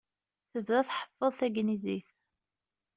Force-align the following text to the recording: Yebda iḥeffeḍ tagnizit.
Yebda 0.53 0.75
iḥeffeḍ 0.81 1.31
tagnizit. 1.39 2.07